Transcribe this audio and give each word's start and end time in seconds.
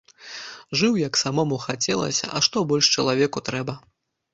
Жыў, 0.81 0.97
як 1.01 1.21
самому 1.23 1.61
хацелася, 1.67 2.25
а 2.35 2.45
што 2.49 2.67
больш 2.73 2.95
чалавеку 2.97 3.39
трэба? 3.53 3.83